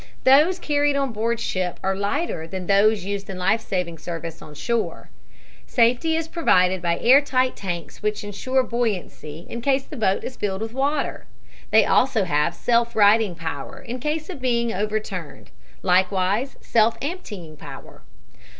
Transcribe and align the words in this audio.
Those 0.23 0.57
carried 0.57 0.95
on 0.95 1.11
board 1.11 1.39
ship 1.39 1.79
are 1.83 1.95
lighter 1.95 2.47
than 2.47 2.65
those 2.65 3.05
used 3.05 3.29
in 3.29 3.37
life 3.37 3.61
saving 3.61 3.99
service 3.99 4.41
on 4.41 4.55
shore. 4.55 5.11
Safety 5.67 6.15
is 6.15 6.27
provided 6.27 6.81
by 6.81 6.97
air 6.97 7.21
tight 7.21 7.55
tanks 7.55 8.01
which 8.01 8.23
insure 8.23 8.63
buoyancy 8.63 9.45
in 9.47 9.61
case 9.61 9.83
the 9.83 9.95
boat 9.95 10.23
is 10.23 10.37
filled 10.37 10.61
with 10.63 10.73
water. 10.73 11.27
They 11.69 11.83
have 11.83 11.91
also 11.93 12.25
self 12.51 12.95
righting 12.95 13.35
power 13.35 13.79
in 13.79 13.99
case 13.99 14.27
of 14.31 14.41
being 14.41 14.73
overturned; 14.73 15.51
likewise 15.83 16.55
self 16.61 16.97
emptying 16.99 17.55
power. 17.55 18.01